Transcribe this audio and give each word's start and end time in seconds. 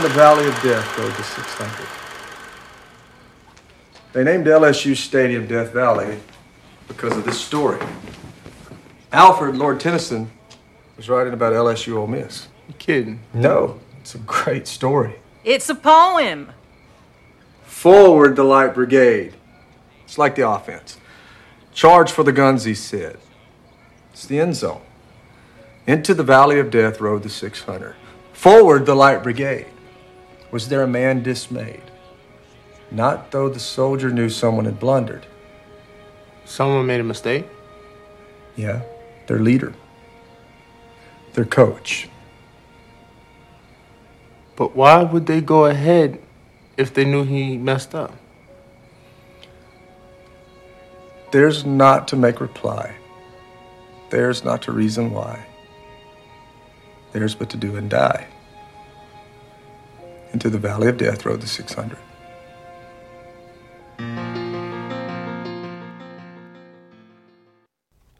in 0.00 0.08
the 0.08 0.14
valley 0.14 0.48
of 0.48 0.54
death 0.62 0.98
rode 0.98 1.12
the 1.12 1.22
600. 1.22 1.86
They 4.14 4.24
named 4.24 4.46
LSU 4.46 4.96
Stadium 4.96 5.46
Death 5.46 5.74
Valley 5.74 6.18
because 6.88 7.14
of 7.18 7.24
this 7.26 7.38
story. 7.38 7.78
Alfred, 9.12 9.58
Lord 9.58 9.78
Tennyson, 9.78 10.30
was 10.96 11.10
writing 11.10 11.34
about 11.34 11.52
LSU 11.52 11.96
Ole 11.96 12.06
Miss. 12.06 12.48
You 12.66 12.74
kidding? 12.78 13.20
No, 13.34 13.78
it's 14.00 14.14
a 14.14 14.18
great 14.20 14.66
story. 14.66 15.16
It's 15.44 15.68
a 15.68 15.74
poem. 15.74 16.52
Forward 17.64 18.36
the 18.36 18.44
light 18.44 18.72
brigade. 18.72 19.34
It's 20.06 20.16
like 20.16 20.34
the 20.34 20.48
offense. 20.48 20.96
Charge 21.74 22.10
for 22.10 22.22
the 22.22 22.32
guns, 22.32 22.64
he 22.64 22.74
said. 22.74 23.18
It's 24.14 24.24
the 24.24 24.40
end 24.40 24.56
zone. 24.56 24.80
Into 25.86 26.14
the 26.14 26.24
valley 26.24 26.58
of 26.58 26.70
death 26.70 27.02
rode 27.02 27.22
the 27.22 27.28
600. 27.28 27.96
Forward 28.32 28.86
the 28.86 28.94
light 28.94 29.22
brigade. 29.22 29.66
Was 30.50 30.68
there 30.68 30.82
a 30.82 30.88
man 30.88 31.22
dismayed? 31.22 31.82
Not 32.90 33.30
though 33.30 33.48
the 33.48 33.60
soldier 33.60 34.10
knew 34.10 34.28
someone 34.28 34.64
had 34.64 34.80
blundered. 34.80 35.26
Someone 36.44 36.86
made 36.86 37.00
a 37.00 37.04
mistake? 37.04 37.46
Yeah, 38.56 38.82
their 39.28 39.38
leader, 39.38 39.72
their 41.34 41.44
coach. 41.44 42.08
But 44.56 44.74
why 44.74 45.04
would 45.04 45.26
they 45.26 45.40
go 45.40 45.66
ahead 45.66 46.20
if 46.76 46.92
they 46.92 47.04
knew 47.04 47.24
he 47.24 47.56
messed 47.56 47.94
up? 47.94 48.12
Theirs 51.30 51.64
not 51.64 52.08
to 52.08 52.16
make 52.16 52.40
reply. 52.40 52.96
Theirs 54.10 54.44
not 54.44 54.62
to 54.62 54.72
reason 54.72 55.12
why. 55.12 55.46
Theirs 57.12 57.36
but 57.36 57.50
to 57.50 57.56
do 57.56 57.76
and 57.76 57.88
die. 57.88 58.26
Into 60.32 60.48
the 60.48 60.60
valley 60.60 60.88
of 60.88 60.96
death 60.96 61.26
rode 61.26 61.40
the 61.40 61.48
600. 61.48 61.96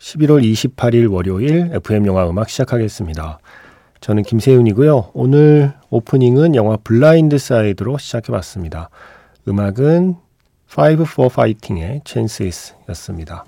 (11월 0.00 0.42
28일) 0.42 1.10
월요일 1.10 1.70
FM 1.72 2.06
영화 2.06 2.28
음악 2.28 2.48
시작하겠습니다. 2.50 3.38
저는 4.00 4.24
김세윤이고요. 4.24 5.10
오늘 5.14 5.74
오프닝은 5.90 6.56
영화 6.56 6.76
블라인드 6.76 7.38
사이드로 7.38 7.98
시작해봤습니다. 7.98 8.90
음악은 9.46 10.16
Five 10.68 11.04
for 11.12 11.30
Fighting의 11.30 12.02
Chances였습니다. 12.04 13.44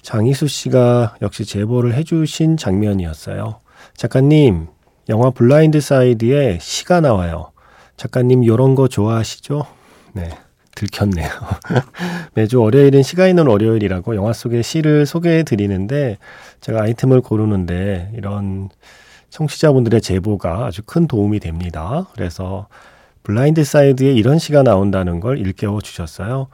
장희수 0.00 0.48
씨가 0.48 1.16
역시 1.20 1.44
제보를 1.44 1.92
해주신 1.94 2.56
장면이었어요. 2.56 3.60
작가님, 3.94 4.68
영화 5.10 5.30
블라인드 5.30 5.80
사이드에 5.80 6.58
시가 6.60 7.00
나와요. 7.00 7.50
작가님, 7.98 8.46
요런 8.46 8.76
거 8.76 8.88
좋아하시죠? 8.88 9.66
네. 10.14 10.30
들켰네요. 10.76 11.28
매주 12.34 12.60
월요일은 12.60 13.02
시가 13.02 13.26
있는 13.26 13.48
월요일이라고 13.48 14.14
영화 14.14 14.32
속의 14.32 14.62
시를 14.62 15.04
소개해 15.04 15.42
드리는데 15.42 16.18
제가 16.60 16.82
아이템을 16.82 17.20
고르는데 17.20 18.12
이런 18.14 18.68
청취자분들의 19.30 20.00
제보가 20.00 20.66
아주 20.66 20.82
큰 20.86 21.08
도움이 21.08 21.40
됩니다. 21.40 22.06
그래서 22.14 22.68
Blind 23.24 23.64
Side에 23.64 24.12
이런 24.12 24.38
시가 24.38 24.62
나온다는 24.62 25.18
걸 25.18 25.38
일깨워 25.38 25.80
주셨어요. 25.80 26.46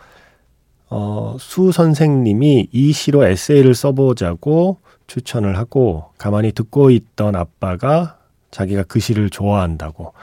어, 0.88 1.36
수 1.38 1.72
선생님이 1.72 2.68
이 2.72 2.92
시로 2.92 3.26
에세이를 3.26 3.74
써보자고 3.74 4.78
추천을 5.06 5.58
하고 5.58 6.06
가만히 6.16 6.52
듣고 6.52 6.90
있던 6.90 7.36
아빠가 7.36 8.16
자기가 8.50 8.84
그 8.84 9.00
시를 9.00 9.28
좋아한다고 9.28 10.14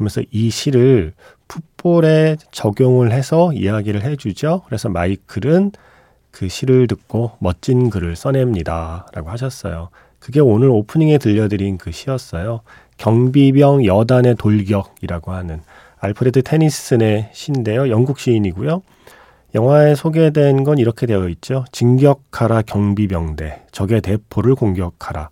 그러면서 0.00 0.22
이 0.30 0.48
시를 0.48 1.12
풋볼에 1.46 2.36
적용을 2.52 3.12
해서 3.12 3.52
이야기를 3.52 4.02
해주죠. 4.02 4.62
그래서 4.64 4.88
마이클은 4.88 5.72
그 6.30 6.48
시를 6.48 6.86
듣고 6.86 7.32
멋진 7.38 7.90
글을 7.90 8.16
써냅니다. 8.16 9.06
라고 9.12 9.28
하셨어요. 9.28 9.90
그게 10.18 10.40
오늘 10.40 10.70
오프닝에 10.70 11.18
들려드린 11.18 11.76
그 11.76 11.92
시였어요. 11.92 12.62
경비병 12.96 13.84
여단의 13.84 14.36
돌격이라고 14.36 15.32
하는 15.32 15.60
알프레드 15.98 16.42
테니슨의 16.44 17.28
시인데요. 17.34 17.90
영국 17.90 18.20
시인이고요. 18.20 18.80
영화에 19.54 19.96
소개된 19.96 20.64
건 20.64 20.78
이렇게 20.78 21.04
되어 21.04 21.28
있죠. 21.28 21.66
진격하라 21.72 22.62
경비병대, 22.62 23.66
적의 23.70 24.00
대포를 24.00 24.54
공격하라. 24.54 25.28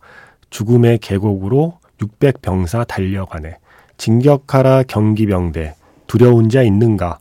죽음의 0.50 0.98
계곡으로 0.98 1.78
600병사 2.00 2.86
달려가네. 2.86 3.56
진격하라 3.98 4.84
경기병대, 4.84 5.74
두려운 6.06 6.48
자 6.48 6.62
있는가? 6.62 7.18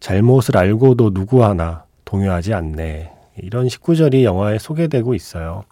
잘못을 0.00 0.56
알고도 0.56 1.12
누구 1.12 1.44
하나 1.44 1.84
동요하지 2.06 2.54
않네. 2.54 3.12
이런 3.36 3.66
19절이 3.66 4.22
영화에 4.22 4.58
소개되고 4.58 5.14
있어요. 5.14 5.64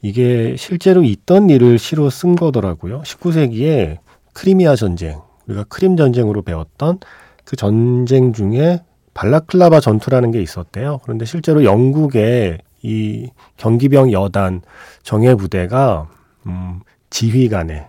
이게 0.00 0.54
실제로 0.56 1.02
있던 1.02 1.50
일을 1.50 1.78
시로 1.78 2.08
쓴 2.10 2.36
거더라고요. 2.36 3.02
19세기에 3.02 3.98
크리미아 4.32 4.76
전쟁, 4.76 5.20
우리가 5.46 5.64
크림 5.64 5.96
전쟁으로 5.96 6.42
배웠던 6.42 7.00
그 7.44 7.56
전쟁 7.56 8.32
중에 8.32 8.80
발라클라바 9.14 9.80
전투라는 9.80 10.30
게 10.30 10.42
있었대요. 10.42 11.00
그런데 11.02 11.24
실제로 11.24 11.64
영국의 11.64 12.58
이 12.82 13.30
경기병 13.56 14.12
여단 14.12 14.62
정예 15.02 15.34
부대가 15.34 16.08
음, 16.46 16.80
지휘관에 17.10 17.88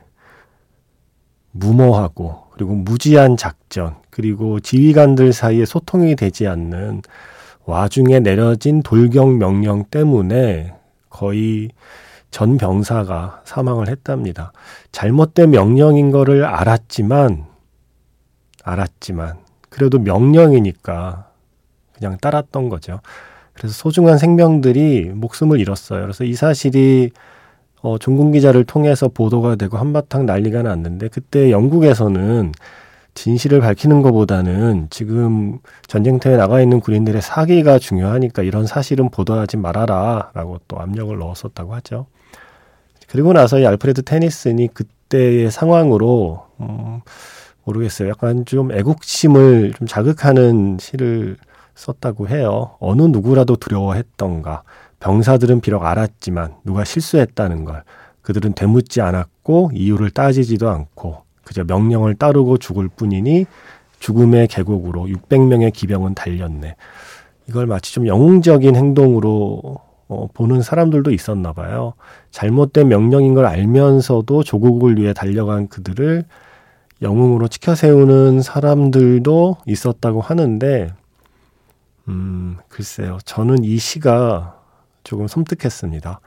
무모하고 1.59 2.47
그리고 2.51 2.73
무지한 2.75 3.37
작전 3.37 3.95
그리고 4.09 4.59
지휘관들 4.59 5.33
사이에 5.33 5.65
소통이 5.65 6.15
되지 6.15 6.47
않는 6.47 7.01
와중에 7.65 8.19
내려진 8.19 8.81
돌격 8.81 9.35
명령 9.35 9.83
때문에 9.85 10.73
거의 11.09 11.69
전 12.31 12.57
병사가 12.57 13.41
사망을 13.45 13.89
했답니다. 13.89 14.51
잘못된 14.91 15.51
명령인 15.51 16.11
거를 16.11 16.45
알았지만 16.45 17.45
알았지만 18.63 19.37
그래도 19.69 19.99
명령이니까 19.99 21.29
그냥 21.93 22.17
따랐던 22.17 22.69
거죠. 22.69 23.01
그래서 23.53 23.73
소중한 23.73 24.17
생명들이 24.17 25.11
목숨을 25.13 25.59
잃었어요. 25.59 26.01
그래서 26.01 26.23
이 26.23 26.33
사실이 26.33 27.11
어, 27.87 27.97
종군 27.97 28.33
기자를 28.33 28.65
통해서 28.65 29.07
보도가 29.07 29.55
되고 29.55 29.77
한바탕 29.77 30.25
난리가 30.25 30.61
났는데 30.61 31.07
그때 31.07 31.51
영국에서는 31.51 32.51
진실을 33.13 33.61
밝히는 33.61 34.01
것보다는 34.01 34.87
지금 34.89 35.59
전쟁터에 35.87 36.35
나가 36.35 36.61
있는 36.61 36.81
군인들의 36.81 37.21
사기가 37.21 37.79
중요하니까 37.79 38.43
이런 38.43 38.67
사실은 38.67 39.09
보도하지 39.09 39.55
말아라 39.55 40.31
라고 40.33 40.59
또 40.67 40.77
압력을 40.79 41.17
넣었었다고 41.17 41.73
하죠. 41.75 42.07
그리고 43.07 43.31
나서 43.31 43.57
이 43.57 43.65
알프레드 43.65 44.01
테니슨이 44.01 44.67
그때의 44.73 45.49
상황으로, 45.49 46.43
음, 46.59 46.99
모르겠어요. 47.63 48.09
약간 48.09 48.43
좀 48.45 48.73
애국심을 48.73 49.73
좀 49.77 49.87
자극하는 49.87 50.77
시를 50.79 51.37
썼다고 51.75 52.27
해요. 52.27 52.71
어느 52.79 53.03
누구라도 53.03 53.55
두려워했던가. 53.55 54.63
병사들은 54.99 55.61
비록 55.61 55.83
알았지만 55.83 56.55
누가 56.63 56.83
실수했다는 56.83 57.65
걸 57.65 57.83
그들은 58.21 58.53
되묻지 58.53 59.01
않았고 59.01 59.71
이유를 59.73 60.11
따지지도 60.11 60.69
않고 60.69 61.23
그저 61.43 61.63
명령을 61.63 62.15
따르고 62.15 62.57
죽을 62.57 62.89
뿐이니 62.89 63.45
죽음의 63.99 64.47
계곡으로 64.47 65.05
600명의 65.05 65.71
기병은 65.71 66.13
달렸네. 66.13 66.75
이걸 67.47 67.65
마치 67.65 67.93
좀 67.93 68.05
영웅적인 68.05 68.75
행동으로 68.75 69.77
어, 70.09 70.27
보는 70.33 70.61
사람들도 70.61 71.11
있었나 71.11 71.53
봐요. 71.53 71.93
잘못된 72.31 72.87
명령인 72.87 73.33
걸 73.33 73.45
알면서도 73.45 74.43
조국을 74.43 74.97
위해 74.97 75.13
달려간 75.13 75.67
그들을 75.67 76.25
영웅으로 77.01 77.47
치켜 77.47 77.75
세우는 77.75 78.41
사람들도 78.41 79.57
있었다고 79.65 80.21
하는데, 80.21 80.93
음, 82.07 82.57
글쎄요. 82.69 83.17
저는 83.25 83.63
이 83.63 83.77
시가 83.77 84.56
조금 85.07 85.25
섬뜩했습니다. 85.25 86.19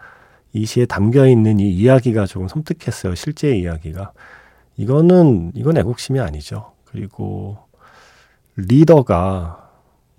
이 0.54 0.64
시에 0.64 0.86
담겨 0.86 1.26
있는 1.28 1.60
이 1.60 1.70
이야기가 1.70 2.24
조금 2.24 2.48
섬뜩했어요. 2.48 3.14
실제 3.14 3.54
이야기가. 3.54 4.12
이거는, 4.78 5.52
이건 5.54 5.76
애국심이 5.76 6.18
아니죠. 6.18 6.72
그리고 6.86 7.58
리더가, 8.56 9.70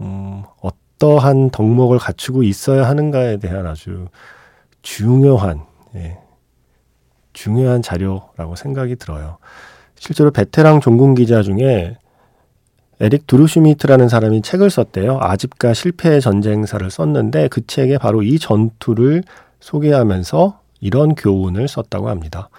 음, 0.01 0.43
어떠한 0.61 1.49
덕목을 1.49 1.97
갖추고 1.97 2.43
있어야 2.43 2.87
하는가에 2.87 3.37
대한 3.37 3.65
아주 3.65 4.07
중요한, 4.83 5.65
예, 5.95 6.19
중요한 7.33 7.81
자료라고 7.81 8.55
생각이 8.55 8.95
들어요. 8.97 9.39
실제로 9.95 10.29
베테랑 10.29 10.81
종군 10.81 11.15
기자 11.15 11.41
중에 11.41 11.97
에릭 13.01 13.25
드루슈미트라는 13.25 14.09
사람이 14.09 14.43
책을 14.43 14.69
썼대요. 14.69 15.17
아집과 15.19 15.73
실패의 15.73 16.21
전쟁사를 16.21 16.87
썼는데 16.91 17.47
그 17.47 17.65
책에 17.65 17.97
바로 17.97 18.21
이 18.21 18.37
전투를 18.37 19.23
소개하면서 19.59 20.59
이런 20.81 21.15
교훈을 21.15 21.67
썼다고 21.67 22.09
합니다. 22.09 22.49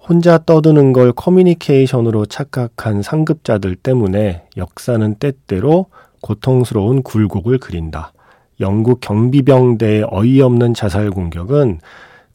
혼자 0.00 0.38
떠드는 0.38 0.92
걸 0.92 1.12
커뮤니케이션으로 1.12 2.26
착각한 2.26 3.02
상급자들 3.02 3.76
때문에 3.76 4.46
역사는 4.56 5.14
때때로 5.16 5.86
고통스러운 6.22 7.04
굴곡을 7.04 7.58
그린다. 7.58 8.12
영국 8.58 8.98
경비병대의 9.00 10.06
어이없는 10.10 10.74
자살 10.74 11.10
공격은 11.10 11.78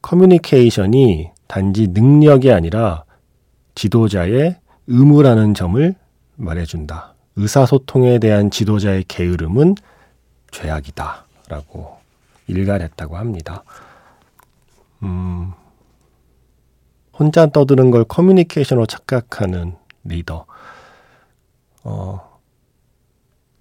커뮤니케이션이 0.02 1.30
단지 1.48 1.88
능력이 1.90 2.54
아니라 2.54 3.04
지도자의 3.76 4.56
의무라는 4.88 5.54
점을 5.56 5.94
말해준다. 6.38 7.13
의사소통에 7.36 8.20
대한 8.20 8.52
지도자의 8.52 9.06
게으름은 9.08 9.76
죄악이다. 10.52 11.26
라고 11.50 11.98
일갈했다고 12.48 13.18
합니다. 13.18 13.64
음, 15.04 15.52
혼자 17.18 17.48
떠드는 17.48 17.92
걸 17.92 18.04
커뮤니케이션으로 18.04 18.86
착각하는 18.86 19.76
리더. 20.04 20.46
어, 21.84 22.40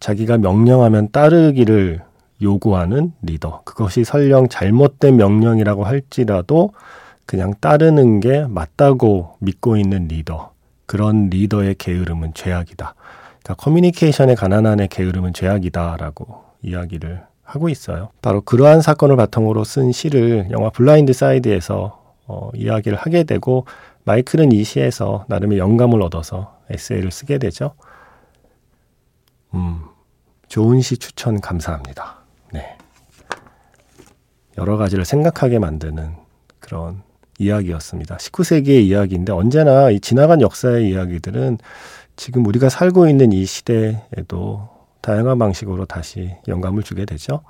자기가 0.00 0.38
명령하면 0.38 1.10
따르기를 1.12 2.02
요구하는 2.40 3.12
리더. 3.22 3.62
그것이 3.64 4.04
설령 4.04 4.48
잘못된 4.48 5.16
명령이라고 5.16 5.84
할지라도 5.84 6.72
그냥 7.26 7.54
따르는 7.60 8.20
게 8.20 8.44
맞다고 8.46 9.36
믿고 9.38 9.76
있는 9.76 10.08
리더. 10.08 10.52
그런 10.86 11.30
리더의 11.30 11.76
게으름은 11.76 12.34
죄악이다. 12.34 12.94
그러니까 13.42 13.54
커뮤니케이션에 13.54 14.34
가난한 14.34 14.80
의 14.80 14.88
게으름은 14.88 15.32
죄악이다라고 15.32 16.44
이야기를 16.62 17.22
하고 17.42 17.68
있어요. 17.68 18.10
바로 18.22 18.40
그러한 18.40 18.80
사건을 18.80 19.16
바탕으로 19.16 19.64
쓴 19.64 19.92
시를 19.92 20.48
영화 20.50 20.70
Blind 20.70 21.12
Side에서 21.12 22.00
어, 22.26 22.50
이야기를 22.54 22.96
하게 22.96 23.24
되고 23.24 23.66
마이클은 24.04 24.52
이 24.52 24.64
시에서 24.64 25.24
나름의 25.28 25.58
영감을 25.58 26.00
얻어서 26.02 26.58
에세이를 26.70 27.10
쓰게 27.10 27.38
되죠. 27.38 27.74
음, 29.54 29.82
좋은 30.48 30.80
시 30.80 30.96
추천 30.96 31.40
감사합니다. 31.40 32.18
네. 32.52 32.76
여러 34.56 34.76
가지를 34.76 35.04
생각하게 35.04 35.58
만드는 35.58 36.14
그런 36.58 37.02
이야기였습니다. 37.38 38.16
19세기의 38.16 38.82
이야기인데 38.84 39.32
언제나 39.32 39.90
이 39.90 40.00
지나간 40.00 40.40
역사의 40.40 40.88
이야기들은 40.88 41.58
지금 42.16 42.46
우리가 42.46 42.68
살고 42.68 43.08
있는 43.08 43.32
이 43.32 43.44
시대에도 43.44 44.68
다양한 45.00 45.38
방식으로 45.38 45.86
다시 45.86 46.36
영감을 46.48 46.82
주게 46.82 47.04
되죠. 47.04 47.42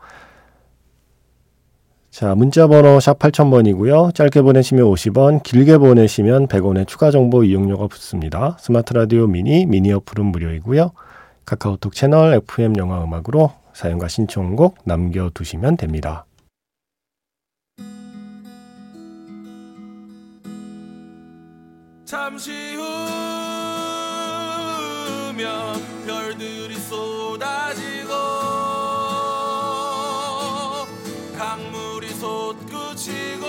자, 2.11 2.35
문자 2.35 2.67
번호 2.67 3.00
샵 3.00 3.19
8000번이고요. 3.19 4.14
짧게 4.14 4.43
보내시면 4.43 4.85
50원, 4.85 5.43
길게 5.43 5.79
보내시면 5.79 6.47
100원의 6.47 6.87
추가 6.87 7.11
정보 7.11 7.43
이용료가 7.43 7.87
붙습니다. 7.87 8.56
스마트 8.61 8.93
라디오 8.93 9.26
미니, 9.26 9.64
미니 9.64 9.93
어플은 9.93 10.26
무료이고요. 10.26 10.91
카카오톡 11.47 11.94
채널 11.94 12.35
FM 12.35 12.76
영화 12.76 13.03
음악으로 13.03 13.53
사연과 13.73 14.08
신청곡 14.08 14.79
남겨두시면 14.85 15.79
됩니다. 15.79 16.26
잠시 22.05 22.71
별들이 26.06 26.77
쏟아지고 26.77 28.12
강물이 31.37 32.09
솟구치고 32.11 33.47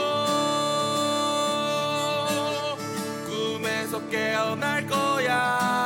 꿈에서 3.27 4.09
깨어날 4.09 4.87
거야 4.87 5.83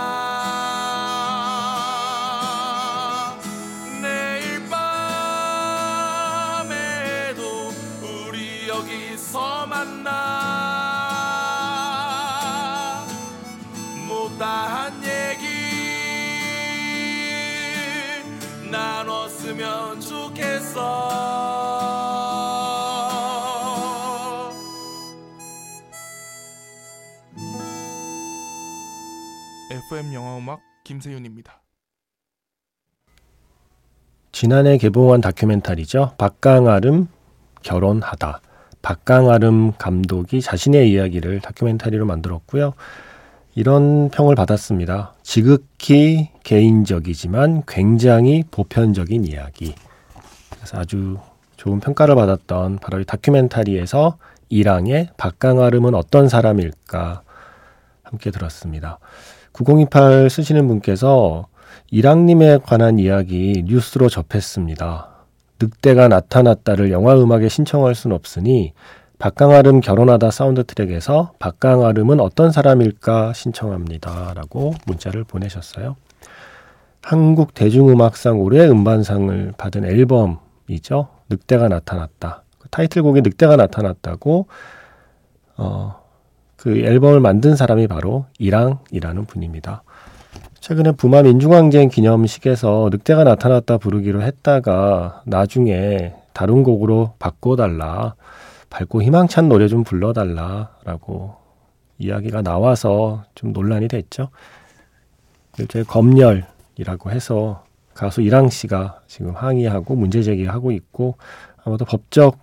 FM 29.88 30.14
영화음악 30.14 30.60
김세윤입니다. 30.84 31.62
지난해 34.34 34.78
개봉한 34.78 35.22
다큐멘터리죠. 35.22 36.16
박강아름 36.18 37.08
결혼하다. 37.64 38.42
박강아름 38.82 39.78
감독이 39.78 40.42
자신의 40.42 40.92
이야기를 40.92 41.40
다큐멘터리로 41.40 42.06
만들었고요. 42.06 42.74
이런 43.56 44.10
평을 44.10 44.36
받았습니다. 44.36 45.14
지극히 45.24 46.32
개인적이지만 46.44 47.64
굉장히 47.66 48.44
보편적인 48.52 49.24
이야기. 49.24 49.74
그래서 50.50 50.80
아주 50.80 51.18
좋은 51.56 51.80
평가를 51.80 52.14
받았던 52.16 52.80
바로 52.80 53.00
이 53.00 53.06
다큐멘터리에서 53.06 54.18
이랑의 54.50 55.12
박강아름은 55.16 55.96
어떤 55.96 56.28
사람일까 56.28 57.22
함께 58.04 58.32
들었습니다. 58.32 59.00
9028 59.64 60.30
쓰시는 60.30 60.68
분께서 60.68 61.48
이랑님에 61.90 62.60
관한 62.64 63.00
이야기 63.00 63.64
뉴스로 63.66 64.10
접했습니다. 64.10 65.10
늑대가 65.60 66.08
나타났다를 66.08 66.92
영화 66.92 67.16
음악에 67.16 67.50
신청할 67.50 67.96
순 67.96 68.12
없으니 68.12 68.74
박강아름 69.18 69.80
결혼하다 69.80 70.30
사운드 70.30 70.64
트랙에서 70.64 71.32
박강아름은 71.40 72.20
어떤 72.20 72.52
사람일까 72.52 73.34
신청합니다. 73.34 74.34
라고 74.36 74.76
문자를 74.86 75.24
보내셨어요. 75.24 75.96
한국 77.02 77.56
대중음악상 77.56 78.40
올해 78.40 78.68
음반상을 78.68 79.54
받은 79.58 79.86
앨범이죠. 79.86 81.08
늑대가 81.30 81.68
나타났다. 81.68 82.44
그 82.60 82.70
타이틀곡에 82.70 83.22
늑대가 83.22 83.56
나타났다고 83.56 84.46
어, 85.58 86.07
그 86.58 86.78
앨범을 86.80 87.20
만든 87.20 87.56
사람이 87.56 87.88
바로 87.88 88.26
이랑이라는 88.40 89.26
분입니다. 89.26 89.84
최근에 90.60 90.94
부마 90.94 91.22
민중항쟁 91.22 91.90
기념식에서 91.90 92.90
늑대가 92.92 93.24
나타났다 93.24 93.78
부르기로 93.78 94.22
했다가 94.22 95.22
나중에 95.26 96.14
다른 96.34 96.64
곡으로 96.64 97.14
바꿔달라. 97.20 98.16
밝고 98.70 99.02
희망찬 99.02 99.48
노래 99.48 99.68
좀 99.68 99.84
불러달라라고 99.84 101.36
이야기가 102.00 102.42
나와서 102.42 103.24
좀 103.34 103.54
논란이 103.54 103.88
됐죠. 103.88 104.30
일종의 105.58 105.86
검열이라고 105.86 107.12
해서 107.12 107.64
가수 107.94 108.22
이랑 108.22 108.50
씨가 108.50 109.02
지금 109.08 109.36
항의하고 109.36 109.96
문제 109.96 110.22
제기하고 110.22 110.72
있고 110.72 111.16
아마도 111.64 111.86
법적 111.86 112.38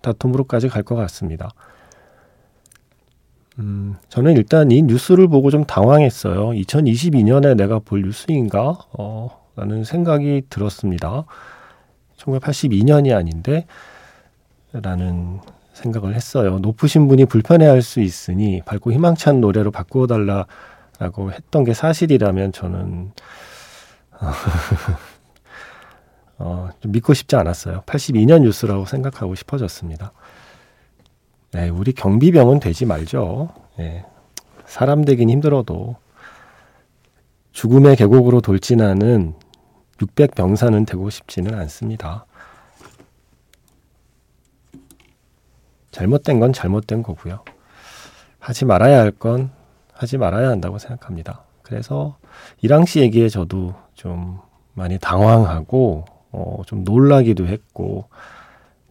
다툼으로까지 0.00 0.68
갈 0.68 0.82
것 0.82 0.94
같습니다. 0.94 1.50
음, 3.58 3.96
저는 4.08 4.36
일단 4.36 4.70
이 4.70 4.82
뉴스를 4.82 5.28
보고 5.28 5.50
좀 5.50 5.64
당황했어요. 5.64 6.50
2022년에 6.50 7.56
내가 7.56 7.78
볼 7.78 8.02
뉴스인가? 8.02 8.78
어, 8.92 9.28
라는 9.56 9.84
생각이 9.84 10.42
들었습니다. 10.48 11.24
1982년이 12.16 13.14
아닌데, 13.14 13.66
라는 14.72 15.40
생각을 15.74 16.14
했어요. 16.14 16.58
높으신 16.60 17.08
분이 17.08 17.26
불편해할 17.26 17.82
수 17.82 18.00
있으니 18.00 18.62
밝고 18.64 18.92
희망찬 18.92 19.40
노래로 19.40 19.70
바꾸어달라라고 19.70 21.32
했던 21.32 21.64
게 21.64 21.74
사실이라면 21.74 22.52
저는, 22.52 23.12
어, 26.38 26.70
좀 26.80 26.92
믿고 26.92 27.12
싶지 27.12 27.36
않았어요. 27.36 27.82
82년 27.84 28.42
뉴스라고 28.42 28.86
생각하고 28.86 29.34
싶어졌습니다. 29.34 30.12
네, 31.52 31.68
우리 31.68 31.92
경비병은 31.92 32.60
되지 32.60 32.86
말죠. 32.86 33.50
네, 33.76 34.04
사람 34.64 35.04
되긴 35.04 35.28
힘들어도 35.28 35.96
죽음의 37.52 37.96
계곡으로 37.96 38.40
돌진하는 38.40 39.34
600병사는 39.98 40.86
되고 40.86 41.10
싶지는 41.10 41.54
않습니다. 41.54 42.24
잘못된 45.90 46.40
건 46.40 46.52
잘못된 46.54 47.02
거고요. 47.02 47.44
하지 48.38 48.64
말아야 48.64 49.00
할 49.00 49.12
건 49.12 49.50
하지 49.92 50.16
말아야 50.16 50.48
한다고 50.48 50.78
생각합니다. 50.78 51.44
그래서 51.62 52.16
이랑 52.62 52.86
씨 52.86 53.00
얘기에 53.00 53.28
저도 53.28 53.74
좀 53.94 54.40
많이 54.72 54.98
당황하고 54.98 56.06
어, 56.32 56.62
좀 56.66 56.82
놀라기도 56.82 57.46
했고 57.46 58.08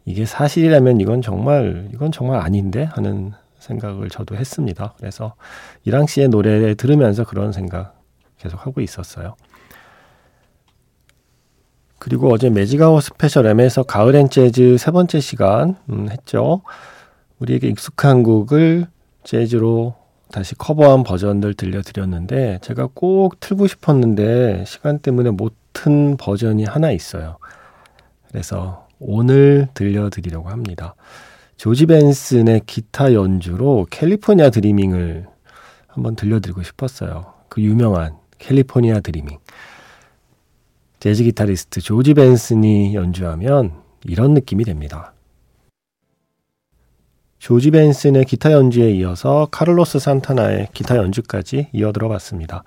이게 0.05 0.25
사실이라면 0.25 0.99
이건 0.99 1.21
정말 1.21 1.89
이건 1.93 2.11
정말 2.11 2.39
아닌데 2.39 2.83
하는 2.83 3.33
생각을 3.59 4.09
저도 4.09 4.35
했습니다. 4.35 4.93
그래서 4.97 5.35
이랑 5.83 6.07
씨의 6.07 6.29
노래를 6.29 6.75
들으면서 6.75 7.23
그런 7.23 7.51
생각 7.51 8.01
계속 8.37 8.65
하고 8.65 8.81
있었어요. 8.81 9.35
그리고 11.99 12.33
어제 12.33 12.49
Magic 12.49 12.99
Hour 12.99 13.16
Special 13.16 13.45
M에서 13.45 13.83
가을엔 13.83 14.31
재즈 14.31 14.77
세 14.79 14.89
번째 14.89 15.19
시간 15.19 15.75
음, 15.89 16.09
했죠. 16.09 16.63
우리에게 17.37 17.67
익숙한 17.67 18.23
곡을 18.23 18.87
재즈로 19.23 19.95
다시 20.31 20.55
커버한 20.55 21.03
버전들 21.03 21.53
들려드렸는데 21.53 22.59
제가 22.63 22.87
꼭 22.93 23.39
틀고 23.39 23.67
싶었는데 23.67 24.65
시간 24.65 24.99
때문에 24.99 25.29
못 25.29 25.61
튼 25.73 26.17
버전이 26.17 26.65
하나 26.65 26.91
있어요. 26.91 27.37
그래서 28.27 28.87
오늘 29.03 29.67
들려드리려고 29.73 30.49
합니다. 30.49 30.95
조지 31.57 31.87
벤슨의 31.87 32.61
기타 32.67 33.13
연주로 33.13 33.87
캘리포니아 33.89 34.51
드리밍을 34.51 35.25
한번 35.87 36.15
들려드리고 36.15 36.61
싶었어요. 36.61 37.33
그 37.49 37.61
유명한 37.61 38.15
캘리포니아 38.37 38.99
드리밍. 38.99 39.39
재즈 40.99 41.23
기타리스트 41.23 41.81
조지 41.81 42.13
벤슨이 42.13 42.93
연주하면 42.93 43.73
이런 44.05 44.35
느낌이 44.35 44.63
됩니다. 44.65 45.13
조지 47.39 47.71
벤슨의 47.71 48.25
기타 48.25 48.51
연주에 48.51 48.91
이어서 48.91 49.47
카를로스 49.49 49.97
산타나의 49.97 50.67
기타 50.73 50.97
연주까지 50.97 51.69
이어 51.73 51.91
들어봤습니다. 51.91 52.63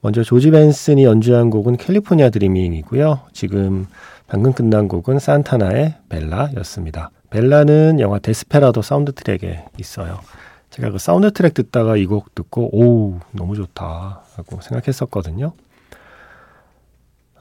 먼저 0.00 0.22
조지 0.22 0.50
벤슨이 0.50 1.04
연주한 1.04 1.50
곡은 1.50 1.76
California 1.76 2.30
Dreaming이고요. 2.30 3.20
지금 3.34 3.86
방금 4.26 4.52
끝난 4.52 4.88
곡은 4.88 5.18
산타나의 5.18 5.94
Bella였습니다. 6.08 7.10
Bella는 7.30 8.00
영화 8.00 8.18
Desperado 8.18 8.82
사운드 8.82 9.12
트랙에 9.12 9.64
있어요. 9.78 10.20
제가 10.70 10.90
그 10.90 10.98
사운드 10.98 11.32
트랙 11.32 11.54
듣다가 11.54 11.96
이 11.96 12.06
곡 12.06 12.34
듣고 12.34 12.70
오 12.76 13.18
너무 13.32 13.54
좋다 13.54 14.22
하고 14.36 14.60
생각했었거든요. 14.60 15.52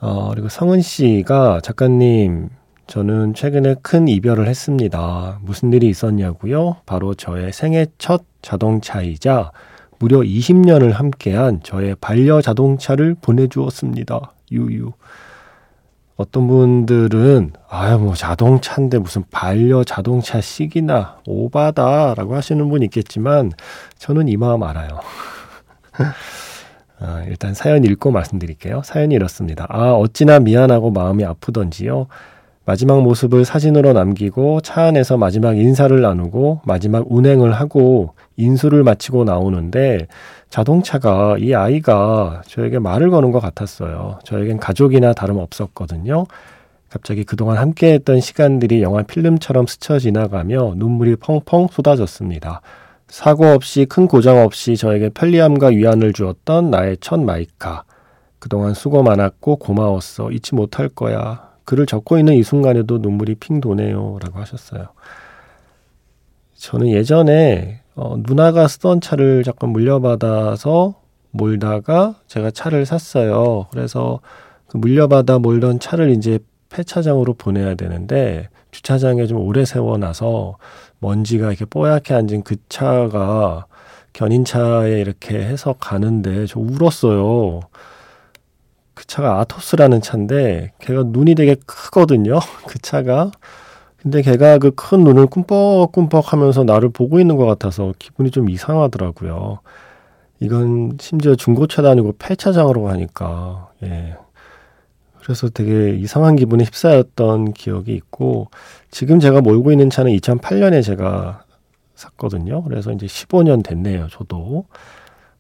어, 0.02 0.30
그리고 0.32 0.50
성은 0.50 0.82
씨가 0.82 1.62
작가님, 1.64 2.50
저는 2.88 3.34
최근에 3.34 3.76
큰 3.82 4.08
이별을 4.10 4.48
했습니다. 4.48 5.40
무슨 5.42 5.72
일이 5.72 5.88
있었냐고요? 5.88 6.78
바로 6.86 7.14
저의 7.16 7.54
생애 7.54 7.88
첫 7.98 8.24
자동차이자 8.42 9.52
무려 10.00 10.20
20년을 10.20 10.92
함께한 10.92 11.62
저의 11.64 11.96
반려 12.02 12.42
자동차를 12.42 13.16
보내주었습니다. 13.22 14.34
유유. 14.52 14.92
어떤 16.16 16.48
분들은 16.48 17.54
아유 17.70 17.98
뭐 17.98 18.14
자동차인데 18.14 19.00
무슨 19.00 19.24
반려 19.32 19.84
자동차 19.84 20.40
씩이나 20.40 21.18
오바다라고 21.26 22.36
하시는 22.36 22.70
분 22.70 22.84
있겠지만 22.84 23.52
저는 23.98 24.28
이 24.28 24.38
마음 24.38 24.64
알아요. 24.64 25.00
아, 27.00 27.24
일단 27.28 27.54
사연 27.54 27.84
읽고 27.84 28.12
말씀드릴게요. 28.12 28.82
사연이 28.86 29.16
이렇습니다. 29.16 29.66
아, 29.70 29.92
어찌나 29.92 30.40
미안하고 30.40 30.92
마음이 30.92 31.26
아프던지요. 31.26 32.08
마지막 32.66 33.02
모습을 33.02 33.44
사진으로 33.44 33.92
남기고 33.92 34.62
차 34.62 34.84
안에서 34.84 35.18
마지막 35.18 35.58
인사를 35.58 36.00
나누고 36.00 36.62
마지막 36.64 37.06
운행을 37.10 37.52
하고 37.52 38.14
인수를 38.38 38.84
마치고 38.84 39.26
나오는데 39.26 40.08
자동차가 40.50 41.36
이 41.40 41.54
아이가 41.54 42.42
저에게 42.48 42.80
말을 42.80 43.10
거는 43.10 43.32
것 43.32 43.42
같았어요. 43.42 44.20
저에겐 44.24 44.60
가족이나 44.60 45.14
다름 45.14 45.38
없었거든요. 45.38 46.26
갑자기 46.90 47.26
그동안 47.26 47.58
함께했던 47.58 48.22
시간들이 48.22 48.82
영화 48.82 49.02
필름처럼 49.02 49.68
스쳐 49.68 50.00
지나가며 50.00 50.76
눈물이 50.78 51.18
펑펑 51.18 51.68
쏟아졌습니다. 51.72 52.62
사고 53.08 53.48
없이 53.48 53.86
큰 53.86 54.08
고장 54.08 54.38
없이 54.38 54.78
저에게 54.78 55.10
편리함과 55.10 55.68
위안을 55.68 56.14
주었던 56.14 56.70
나의 56.70 56.98
첫 57.02 57.20
마이카. 57.20 57.84
그동안 58.40 58.74
수고 58.74 59.04
많았고 59.04 59.58
고마웠어. 59.58 60.32
잊지 60.32 60.56
못할 60.56 60.88
거야. 60.88 61.53
글을 61.66 61.86
적고 61.86 62.18
있는 62.18 62.36
이 62.36 62.44
순간에도 62.44 62.98
눈물이 62.98 63.36
핑 63.36 63.62
도네요. 63.62 64.20
라고 64.22 64.40
하셨어요. 64.40 64.88
저는 66.56 66.90
예전에 66.90 67.82
어, 67.96 68.16
누나가 68.18 68.68
쓰던 68.68 69.02
차를 69.02 69.44
잠깐 69.44 69.70
물려받아서 69.70 70.96
몰다가 71.32 72.16
제가 72.28 72.52
차를 72.52 72.86
샀어요. 72.86 73.68
그래서 73.72 74.20
그 74.68 74.78
물려받아 74.78 75.40
몰던 75.40 75.80
차를 75.80 76.12
이제 76.12 76.40
폐차장으로 76.70 77.34
보내야 77.34 77.76
되는데 77.76 78.50
주차장에 78.72 79.28
좀 79.28 79.40
오래 79.40 79.66
세워놔서 79.66 80.58
먼지가 81.00 81.50
이렇게 81.50 81.66
뽀얗게 81.66 82.14
앉은 82.14 82.44
그 82.44 82.56
차가 82.70 83.66
견인차에 84.14 85.00
이렇게 85.00 85.38
해서 85.38 85.74
가는데 85.74 86.46
저 86.46 86.60
울었어요. 86.60 87.62
그 89.04 89.08
차가 89.08 89.40
아토스라는 89.42 90.02
차인데 90.02 90.72
걔가 90.80 91.04
눈이 91.06 91.36
되게 91.36 91.56
크거든요. 91.66 92.40
그 92.68 92.80
차가. 92.80 93.32
근데 93.98 94.22
걔가 94.22 94.58
그 94.58 94.72
큰 94.72 95.04
눈을 95.04 95.28
꿈뻑꿈뻑 95.28 96.32
하면서 96.34 96.64
나를 96.64 96.90
보고 96.90 97.20
있는 97.20 97.36
것 97.38 97.46
같아서 97.46 97.94
기분이 98.00 98.32
좀 98.32 98.50
이상하더라고요. 98.50 99.60
이건 100.40 100.98
심지어 101.00 101.36
중고차도 101.36 101.90
아니고 101.90 102.14
폐차장으로 102.20 102.84
가니까, 102.84 103.70
예. 103.84 104.16
그래서 105.22 105.48
되게 105.50 105.92
이상한 105.96 106.36
기분에 106.36 106.66
휩싸였던 106.66 107.54
기억이 107.54 107.94
있고 107.96 108.48
지금 108.92 109.20
제가 109.22 109.40
몰고 109.42 109.72
있는 109.72 109.90
차는 109.90 110.12
2008년에 110.18 110.84
제가 110.84 111.44
샀거든요. 111.96 112.62
그래서 112.64 112.92
이제 112.92 113.06
15년 113.06 113.64
됐네요. 113.64 114.08
저도. 114.10 114.66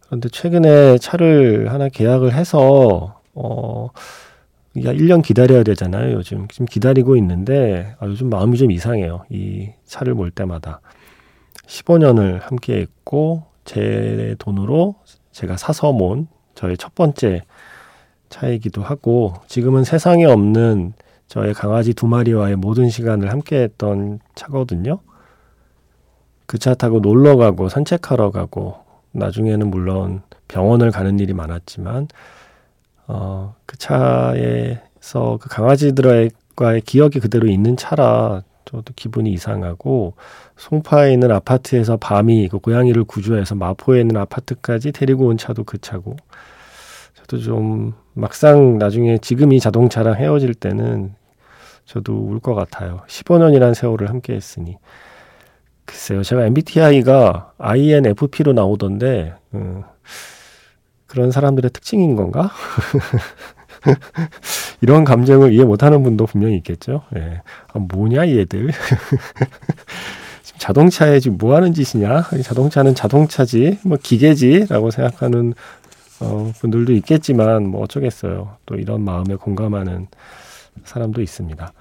그런데 0.05 0.29
최근에 0.29 0.99
차를 0.99 1.71
하나 1.73 1.89
계약을 1.89 2.33
해서 2.33 3.21
어 3.33 3.89
야, 4.85 4.91
1년 4.91 5.21
기다려야 5.23 5.63
되잖아요, 5.63 6.13
요즘. 6.15 6.47
지금 6.47 6.65
기다리고 6.65 7.15
있는데, 7.17 7.95
아, 7.99 8.07
요즘 8.07 8.29
마음이 8.29 8.57
좀 8.57 8.71
이상해요. 8.71 9.23
이 9.29 9.69
차를 9.85 10.15
몰 10.15 10.31
때마다. 10.31 10.81
15년을 11.67 12.41
함께 12.41 12.79
했고, 12.81 13.43
제 13.65 14.35
돈으로 14.39 14.95
제가 15.31 15.57
사서 15.57 15.93
몬 15.93 16.27
저의 16.55 16.77
첫 16.77 16.95
번째 16.95 17.41
차이기도 18.29 18.81
하고 18.83 19.33
지금은 19.47 19.83
세상에 19.83 20.25
없는 20.25 20.93
저의 21.27 21.53
강아지 21.53 21.93
두 21.93 22.07
마리와의 22.07 22.57
모든 22.57 22.89
시간을 22.89 23.31
함께 23.31 23.61
했던 23.63 24.19
차거든요. 24.35 24.99
그 26.45 26.57
차 26.57 26.73
타고 26.75 26.99
놀러 26.99 27.35
가고 27.37 27.69
산책하러 27.69 28.31
가고 28.31 28.75
나중에는 29.11 29.69
물론 29.71 30.21
병원을 30.47 30.91
가는 30.91 31.19
일이 31.19 31.33
많았지만 31.33 32.07
어, 33.07 33.55
그 33.65 33.77
차에서 33.77 35.37
그 35.41 35.49
강아지들과의 35.49 36.81
기억이 36.85 37.19
그대로 37.19 37.47
있는 37.47 37.75
차라 37.77 38.43
저도 38.65 38.93
기분이 38.95 39.31
이상하고 39.31 40.13
송파에 40.57 41.13
있는 41.13 41.31
아파트에서 41.31 41.97
밤이 41.97 42.47
그 42.47 42.59
고양이를 42.59 43.03
구조해서 43.03 43.55
마포에 43.55 44.01
있는 44.01 44.17
아파트까지 44.17 44.91
데리고 44.93 45.27
온 45.27 45.37
차도 45.37 45.65
그 45.65 45.77
차고 45.79 46.15
저도 47.15 47.39
좀 47.39 47.93
막상 48.13 48.77
나중에 48.77 49.17
지금 49.19 49.51
이 49.53 49.59
자동차랑 49.59 50.15
헤어질 50.15 50.53
때는 50.55 51.13
저도 51.85 52.13
울 52.13 52.39
것 52.39 52.55
같아요. 52.55 53.01
15년이라는 53.07 53.73
세월을 53.73 54.09
함께 54.09 54.33
했으니. 54.33 54.77
글쎄요, 55.85 56.23
제가 56.23 56.45
MBTI가 56.45 57.53
INFP로 57.57 58.53
나오던데, 58.53 59.33
음, 59.53 59.83
그런 61.13 61.29
사람들의 61.29 61.69
특징인 61.69 62.15
건가? 62.15 62.49
이런 64.81 65.03
감정을 65.03 65.53
이해 65.53 65.63
못하는 65.63 66.01
분도 66.01 66.25
분명히 66.25 66.57
있겠죠. 66.57 67.03
예. 67.15 67.43
아, 67.71 67.77
뭐냐, 67.77 68.27
얘들. 68.29 68.71
지금 70.41 70.57
자동차에 70.57 71.19
지금 71.19 71.37
뭐 71.37 71.55
하는 71.55 71.71
짓이냐? 71.71 72.23
자동차는 72.43 72.95
자동차지, 72.95 73.77
뭐 73.83 73.99
기계지라고 74.01 74.89
생각하는 74.89 75.53
어, 76.19 76.51
분들도 76.59 76.93
있겠지만 76.93 77.67
뭐 77.67 77.83
어쩌겠어요. 77.83 78.57
또 78.65 78.75
이런 78.75 79.03
마음에 79.03 79.35
공감하는 79.35 80.07
사람도 80.83 81.21
있습니다. 81.21 81.73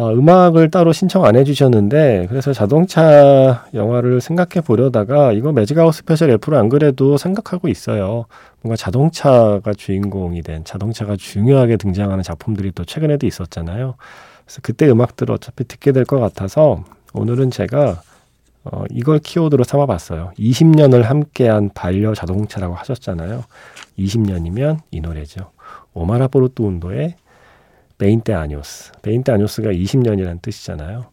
어, 0.00 0.10
음악을 0.14 0.70
따로 0.70 0.94
신청 0.94 1.26
안 1.26 1.36
해주셨는데 1.36 2.28
그래서 2.30 2.54
자동차 2.54 3.66
영화를 3.74 4.22
생각해 4.22 4.64
보려다가 4.64 5.32
이거 5.32 5.52
Magic 5.52 5.74
Hour 5.74 5.92
Special 5.92 6.30
F로 6.30 6.56
안 6.56 6.70
그래도 6.70 7.18
생각하고 7.18 7.68
있어요. 7.68 8.24
뭔가 8.62 8.76
자동차가 8.76 9.74
주인공이 9.76 10.40
된 10.40 10.64
자동차가 10.64 11.16
중요하게 11.16 11.76
등장하는 11.76 12.22
작품들이 12.22 12.72
또 12.72 12.82
최근에도 12.86 13.26
있었잖아요. 13.26 13.96
그래서 14.46 14.60
그때 14.62 14.88
음악들을 14.88 15.34
어차피 15.34 15.64
듣게 15.64 15.92
될 15.92 16.06
것 16.06 16.18
같아서 16.18 16.82
오늘은 17.12 17.50
제가 17.50 18.00
어, 18.64 18.84
이걸 18.88 19.18
키워드로 19.18 19.64
삼아봤어요. 19.64 20.32
20년을 20.38 21.02
함께한 21.02 21.72
반려 21.74 22.14
자동차라고 22.14 22.74
하셨잖아요. 22.74 23.44
20년이면 23.98 24.78
이 24.92 25.00
노래죠. 25.02 25.50
오마라 25.92 26.28
포르투온도의 26.28 27.16
Veinte 28.00 28.32
Años. 28.32 28.92
Veinte 29.02 29.32
Años가 29.32 29.70
20년이라는 29.70 30.40
뜻이잖아요. 30.40 31.04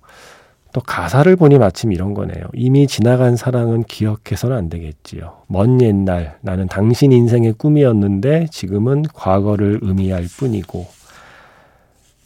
또 0.73 0.81
가사를 0.81 1.35
보니 1.35 1.57
마침 1.57 1.91
이런 1.91 2.13
거네요. 2.13 2.45
이미 2.53 2.87
지나간 2.87 3.35
사랑은 3.35 3.83
기억해서는 3.83 4.55
안 4.55 4.69
되겠지요. 4.69 5.43
먼 5.47 5.81
옛날 5.81 6.37
나는 6.41 6.67
당신 6.67 7.11
인생의 7.11 7.53
꿈이었는데 7.53 8.47
지금은 8.51 9.03
과거를 9.13 9.79
의미할 9.81 10.27
뿐이고 10.37 10.87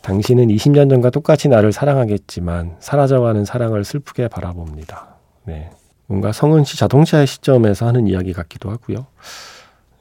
당신은 0.03 0.47
20년 0.47 0.89
전과 0.89 1.09
똑같이 1.09 1.47
나를 1.47 1.71
사랑하겠지만 1.71 2.77
사라져가는 2.79 3.43
사랑을 3.45 3.83
슬프게 3.83 4.27
바라봅니다. 4.27 5.15
네. 5.45 5.71
뭔가 6.05 6.31
성은 6.31 6.65
씨 6.65 6.77
자동차의 6.77 7.25
시점에서 7.25 7.87
하는 7.87 8.07
이야기 8.07 8.33
같기도 8.33 8.69
하고요. 8.69 9.07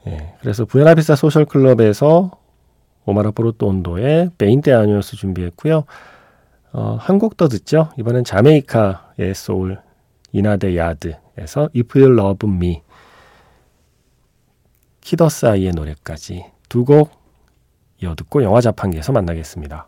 네. 0.05 0.33
그래서 0.41 0.65
Buena 0.65 0.90
Vista 0.90 1.15
Social 1.15 1.69
Club에서 1.69 2.40
오마라 3.05 3.31
포르투온도의 3.31 4.31
Veinte 4.37 4.73
Años 4.73 5.15
준비했고요. 5.15 5.85
어, 6.73 6.97
한곡 6.99 7.35
더 7.37 7.47
듣죠. 7.47 7.89
이번엔 7.97 8.23
자메이카의 8.23 9.33
소울 9.35 9.79
Inna 10.31 10.62
de 10.62 10.77
Yard에서 10.77 11.69
If 11.75 11.99
You 11.99 12.17
Love 12.17 12.49
Me 12.49 12.81
Kiddus 15.01 15.48
I의 15.48 15.71
노래까지 15.71 16.45
두 16.69 16.85
곡 16.85 17.19
이어듣고 18.01 18.41
영화 18.43 18.61
자판기에서 18.61 19.11
만나겠습니다. 19.11 19.87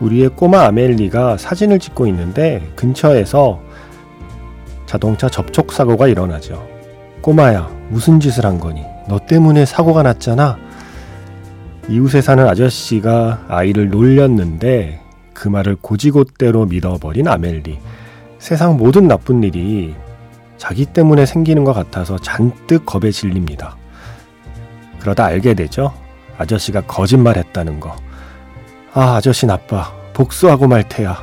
우리의 0.00 0.30
꼬마 0.30 0.64
아멜리가 0.66 1.36
사진을 1.38 1.78
찍고 1.78 2.06
있는데 2.08 2.70
근처에서 2.76 3.60
자동차 4.86 5.28
접촉 5.28 5.72
사고가 5.72 6.06
일어나죠. 6.08 6.66
꼬마야, 7.20 7.70
무슨 7.88 8.20
짓을 8.20 8.44
한 8.46 8.60
거니? 8.60 8.82
너 9.08 9.18
때문에 9.18 9.64
사고가 9.64 10.02
났잖아. 10.02 10.58
이웃에 11.88 12.20
사는 12.20 12.46
아저씨가 12.46 13.46
아이를 13.48 13.90
놀렸는데 13.90 15.00
그 15.32 15.48
말을 15.48 15.76
고지곳대로 15.80 16.66
믿어버린 16.66 17.28
아멜리. 17.28 17.78
세상 18.38 18.76
모든 18.76 19.08
나쁜 19.08 19.42
일이 19.42 19.94
자기 20.56 20.86
때문에 20.86 21.26
생기는 21.26 21.64
것 21.64 21.72
같아서 21.72 22.18
잔뜩 22.18 22.86
겁에 22.86 23.10
질립니다. 23.10 23.76
그러다 25.00 25.26
알게 25.26 25.54
되죠. 25.54 25.92
아저씨가 26.38 26.82
거짓말했다는 26.82 27.80
거. 27.80 27.96
아, 28.92 29.16
아저씨 29.16 29.46
나빠. 29.46 29.95
복수하고 30.16 30.66
말 30.66 30.88
테야. 30.88 31.22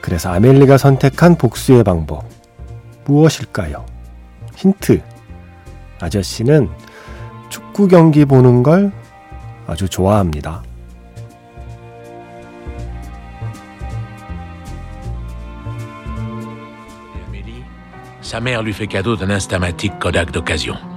그래서 0.00 0.30
아멜리가 0.30 0.78
선택한 0.78 1.36
복수의 1.36 1.82
방법. 1.82 2.24
무엇일까요? 3.06 3.84
힌트. 4.54 5.02
아저씨는 6.00 6.70
축구 7.48 7.88
경기 7.88 8.24
보는 8.24 8.62
걸 8.62 8.92
아주 9.66 9.88
좋아합니다. 9.88 10.62
Sa 18.22 18.40
mère 18.40 18.62
lui 18.62 18.72
fait 18.72 18.86
cadeau 18.86 19.16
d'un 19.16 19.30
instamatique 19.30 19.98
Kodak 19.98 20.32
d'occasion. 20.32 20.91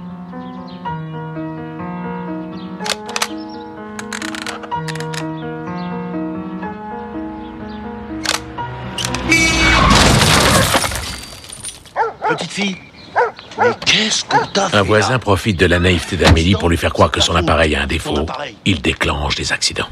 Un 14.58 14.82
voisin 14.82 15.18
profite 15.18 15.58
de 15.58 15.66
la 15.66 15.78
naïveté 15.78 16.16
d'Amélie 16.16 16.54
pour 16.54 16.68
lui 16.68 16.76
faire 16.76 16.92
croire 16.92 17.10
que 17.10 17.20
son 17.20 17.36
appareil 17.36 17.74
a 17.74 17.82
un 17.82 17.86
défaut. 17.86 18.26
Il 18.64 18.80
déclenche 18.80 19.34
des 19.34 19.52
accidents. 19.52 19.88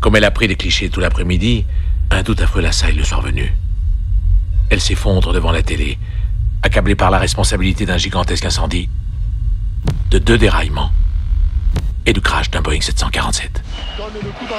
Comme 0.00 0.16
elle 0.16 0.24
a 0.24 0.30
pris 0.30 0.46
des 0.46 0.56
clichés 0.56 0.88
tout 0.88 1.00
l'après-midi, 1.00 1.64
un 2.10 2.22
doute 2.22 2.40
affreux 2.42 2.62
l'assaille 2.62 2.94
le 2.94 3.04
soir 3.04 3.22
venu. 3.22 3.52
Elle 4.70 4.80
s'effondre 4.80 5.32
devant 5.32 5.50
la 5.50 5.62
télé, 5.62 5.98
accablée 6.62 6.94
par 6.94 7.10
la 7.10 7.18
responsabilité 7.18 7.86
d'un 7.86 7.96
gigantesque 7.96 8.44
incendie, 8.44 8.88
de 10.10 10.18
deux 10.18 10.38
déraillements 10.38 10.92
et 12.04 12.12
du 12.12 12.20
crash 12.20 12.50
d'un 12.50 12.60
Boeing 12.60 12.80
747. 12.80 13.62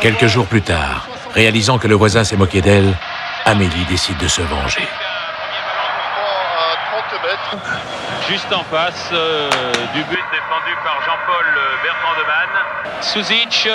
Quelques 0.01 0.27
jours 0.27 0.47
plus 0.47 0.61
tard, 0.61 1.07
réalisant 1.33 1.77
que 1.77 1.87
le 1.87 1.95
voisin 1.95 2.23
s'est 2.23 2.37
moqué 2.37 2.61
d'elle, 2.61 2.97
Amélie 3.45 3.85
décide 3.89 4.17
de 4.17 4.27
se 4.27 4.41
venger. 4.41 4.87
Juste 8.29 8.51
en 8.51 8.63
face 8.65 9.09
euh, 9.13 9.49
du 9.93 10.03
but 10.03 10.19
défendu 10.31 10.75
par 10.83 10.99
Jean-Paul 11.05 11.45
euh, 11.45 11.77
Bertrand 11.81 12.13
de 12.19 12.25
Man. 12.27 12.49
Suzic, 12.99 13.69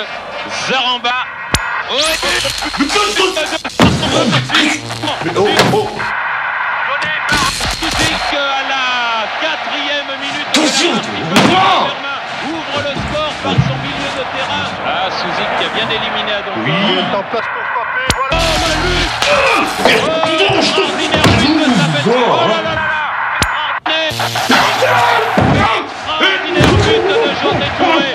Zaramba. 0.67 1.25
Oh, 1.89 1.95
Donné 1.95 2.21
par 7.29 7.49
Suzic 7.79 8.29
à 8.33 8.61
la 8.69 8.85
quatrième 9.41 10.11
minute. 10.21 10.57
Ouvre 12.45 12.77
le 12.77 12.93
score 12.93 13.33
par 13.41 13.53
son 13.53 13.77
milieu 13.81 14.11
de 14.17 14.23
terrain. 14.37 14.65
Ah, 14.85 15.09
Suzic 15.09 15.49
qui 15.57 15.65
a 15.65 15.69
bien 15.69 15.87
éliminé 15.89 16.31
Adonco. 16.31 16.59
Oui. 16.63 16.71
en 17.11 17.23
place 17.23 17.47
pour 17.53 17.65
frapper. 17.73 18.05
Voilà. 18.15 18.37
Oh, 18.45 18.69
le 18.69 18.75
but 18.85 19.13
Oh, 22.05 22.92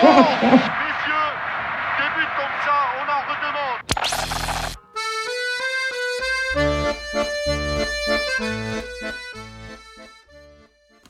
Redemande. 0.09 0.69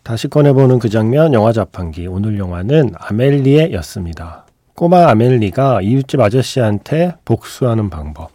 다시 0.08 0.26
꺼내보는 0.26 0.78
그 0.78 0.88
장면 0.88 1.34
영화 1.34 1.52
자판기 1.52 2.06
오늘 2.06 2.38
영화는 2.38 2.92
아멜리에였습니다. 2.96 4.46
꼬마 4.74 5.06
아멜리가 5.10 5.82
이웃집 5.82 6.18
아저씨한테 6.18 7.16
복수하는 7.26 7.90
방법. 7.90 8.30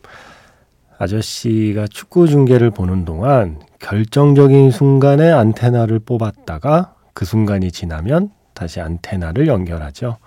아저씨가 1.00 1.88
축구 1.88 2.28
중계를 2.28 2.70
보는 2.70 3.06
동안 3.06 3.60
결정적인 3.80 4.70
순간에 4.70 5.32
안테나를 5.32 5.98
뽑았다가 5.98 6.94
그 7.16 7.26
순간이 7.26 7.72
지나면 7.72 8.30
다시 8.54 8.80
안테나를 8.80 9.48
연결하죠. 9.48 10.18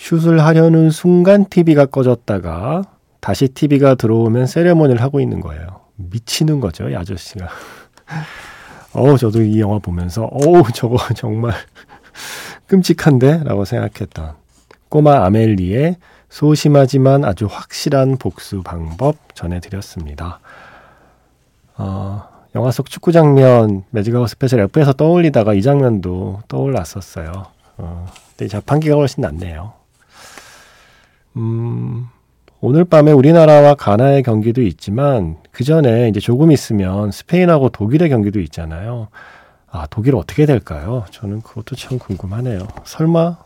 슛을 0.00 0.42
하려는 0.42 0.90
순간 0.90 1.44
TV가 1.44 1.84
꺼졌다가 1.84 2.84
다시 3.20 3.48
TV가 3.48 3.96
들어오면 3.96 4.46
세레모니를 4.46 5.02
하고 5.02 5.20
있는 5.20 5.40
거예요. 5.40 5.82
미치는 5.96 6.58
거죠, 6.58 6.88
이 6.88 6.96
아저씨가. 6.96 7.48
어우, 8.94 9.18
저도 9.18 9.42
이 9.42 9.60
영화 9.60 9.78
보면서, 9.78 10.24
어우, 10.24 10.62
저거 10.74 10.96
정말 11.14 11.52
끔찍한데? 12.66 13.44
라고 13.44 13.66
생각했던 13.66 14.32
꼬마 14.88 15.24
아멜리의 15.26 15.96
소심하지만 16.30 17.24
아주 17.24 17.46
확실한 17.46 18.16
복수 18.16 18.62
방법 18.62 19.16
전해드렸습니다. 19.34 20.40
어, 21.76 22.22
영화 22.54 22.70
속 22.70 22.88
축구 22.88 23.12
장면 23.12 23.84
Magic 23.90 24.12
Hour 24.12 24.30
Special 24.30 24.60
F에서 24.60 24.94
떠올리다가 24.94 25.52
이 25.52 25.60
장면도 25.60 26.40
떠올랐었어요. 26.48 27.46
어, 27.76 28.06
근데 28.30 28.48
자판기가 28.48 28.96
훨씬 28.96 29.20
낫네요. 29.20 29.79
음, 31.36 32.06
오늘 32.60 32.84
밤에 32.84 33.12
우리나라와 33.12 33.74
가나의 33.74 34.22
경기도 34.22 34.62
있지만 34.62 35.36
그 35.50 35.64
전에 35.64 36.08
이제 36.08 36.20
조금 36.20 36.52
있으면 36.52 37.10
스페인하고 37.10 37.70
독일의 37.70 38.08
경기도 38.08 38.40
있잖아요. 38.40 39.08
아, 39.70 39.86
독일 39.88 40.16
어떻게 40.16 40.46
될까요? 40.46 41.04
저는 41.10 41.42
그것도 41.42 41.76
참 41.76 41.98
궁금하네요. 41.98 42.66
설마 42.84 43.38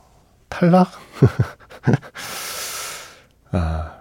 탈락? 0.49 0.88
아, 3.53 3.92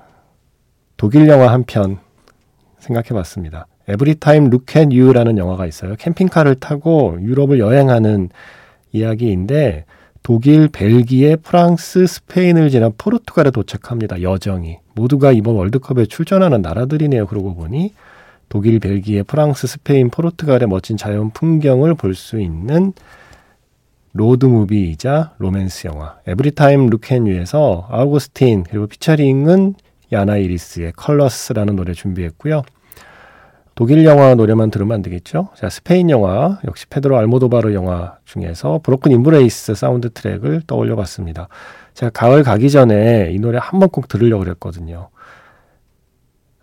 독일 0.98 1.28
영화 1.28 1.52
한 1.52 1.64
편 1.66 2.00
생각해 2.80 3.10
봤습니다. 3.10 3.68
Everytime 3.88 4.50
Look 4.50 4.78
at 4.78 4.92
You라는 4.94 5.38
영화가 5.38 5.66
있어요. 5.68 5.96
캠핑카를 5.96 6.56
타고 6.56 7.18
유럽을 7.22 7.60
여행하는 7.60 8.30
이야기인데 8.92 9.86
독일, 10.24 10.70
벨기에, 10.70 11.36
프랑스, 11.36 12.08
스페인을 12.08 12.70
지나 12.70 12.90
포르투갈에 12.98 13.52
도착합니다. 13.52 14.22
여정이. 14.22 14.78
모두가 14.96 15.34
이번 15.34 15.56
월드컵에 15.56 16.06
출전하는 16.06 16.62
나라들이네요. 16.62 17.28
그러고 17.28 17.54
보니 17.56 17.94
독일, 18.48 18.80
벨기에, 18.80 19.24
프랑스, 19.24 19.68
스페인, 19.68 20.10
포르투갈의 20.10 20.70
멋진 20.70 20.96
자연 20.96 21.32
풍경을 21.32 21.96
볼 21.96 22.16
수 22.16 22.40
있는 22.40 22.94
로드무비이자 24.14 25.34
로맨스 25.40 25.88
영화 25.88 26.18
에브리타임 26.28 26.86
루켄유에서 26.88 27.88
아우구스틴 27.90 28.66
그리고 28.70 28.86
피처링은 28.86 29.74
야나 30.12 30.38
이리스의 30.38 30.92
컬러스라는 30.96 31.76
노래 31.76 31.94
준비했고요. 31.94 32.62
독일 33.76 34.06
영화 34.06 34.36
노래만 34.36 34.70
들으면 34.70 34.96
안 34.96 35.02
되겠죠? 35.02 35.50
자, 35.56 35.68
스페인 35.70 36.10
영화, 36.12 36.60
역시 36.68 36.86
페드로 36.88 37.18
알모도바르 37.18 37.74
영화 37.74 38.18
중에서 38.26 38.80
브로큰 38.84 39.12
인브레이스 39.12 39.74
사운드 39.74 40.12
트랙을 40.12 40.62
떠올려 40.68 40.96
봤습니다. 40.96 41.48
제가 41.96 42.12
가을 42.12 42.44
가기 42.44 42.70
전에 42.70 43.32
이 43.32 43.40
노래 43.40 43.58
한 43.62 43.80
번 43.80 43.90
꼭 43.90 44.08
들으려고 44.08 44.44
그랬거든요. 44.44 45.10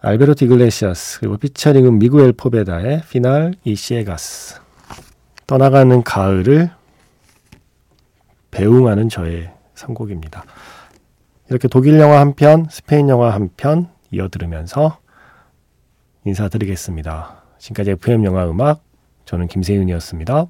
알베르티 0.03 0.47
글레시아스, 0.47 1.21
그리고 1.21 1.37
피처링은 1.37 1.99
미구엘 1.99 2.33
포베다의 2.33 3.03
피날 3.11 3.55
이시에가스. 3.65 4.61
떠나가는 5.47 6.03
가을을 6.03 6.71
배웅하는 8.53 9.09
저의 9.09 9.51
선곡입니다. 9.75 10.45
이렇게 11.51 11.67
독일 11.69 11.99
영화 11.99 12.21
한 12.21 12.35
편, 12.35 12.67
스페인 12.71 13.09
영화 13.09 13.31
한 13.35 13.51
편 13.57 13.89
이어 14.13 14.29
들으면서 14.29 14.99
인사드리겠습니다. 16.25 17.43
지금까지 17.59 17.93
FM 17.93 18.25
영화 18.25 18.49
음악 18.49 18.83
저는 19.25 19.47
김세윤이었습니다. 19.49 20.47